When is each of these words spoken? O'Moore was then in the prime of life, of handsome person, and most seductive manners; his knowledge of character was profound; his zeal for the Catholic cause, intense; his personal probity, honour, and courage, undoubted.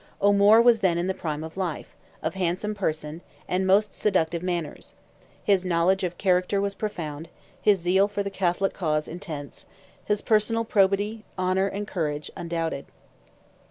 O'Moore 0.19 0.63
was 0.63 0.79
then 0.79 0.97
in 0.97 1.05
the 1.05 1.13
prime 1.13 1.43
of 1.43 1.55
life, 1.55 1.95
of 2.23 2.33
handsome 2.33 2.73
person, 2.73 3.21
and 3.47 3.67
most 3.67 3.93
seductive 3.93 4.41
manners; 4.41 4.95
his 5.43 5.63
knowledge 5.63 6.03
of 6.03 6.17
character 6.17 6.59
was 6.59 6.73
profound; 6.73 7.29
his 7.61 7.77
zeal 7.77 8.07
for 8.07 8.23
the 8.23 8.31
Catholic 8.31 8.73
cause, 8.73 9.07
intense; 9.07 9.67
his 10.03 10.23
personal 10.23 10.65
probity, 10.65 11.23
honour, 11.37 11.67
and 11.67 11.87
courage, 11.87 12.31
undoubted. 12.35 12.85